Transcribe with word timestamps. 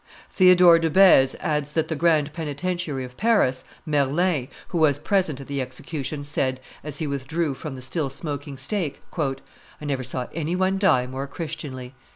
Theodore 0.31 0.79
de 0.79 0.89
Beze 0.89 1.35
adds 1.41 1.73
that 1.73 1.87
the 1.87 1.95
grand 1.95 2.33
penitentiary 2.33 3.03
of 3.03 3.17
Paris, 3.17 3.65
Merlin, 3.85 4.47
who 4.69 4.79
was 4.79 4.97
present 4.97 5.39
at 5.39 5.45
the 5.45 5.61
execution, 5.61 6.23
said, 6.23 6.59
as 6.83 6.97
he 6.97 7.05
withdrew 7.05 7.53
from 7.53 7.75
the 7.75 7.83
still 7.83 8.09
smoking 8.09 8.57
stake, 8.57 8.99
"I 9.21 9.35
never 9.81 10.03
saw 10.03 10.25
any 10.33 10.55
one 10.55 10.79
die 10.79 11.05
more 11.05 11.27
Christianly." 11.27 11.93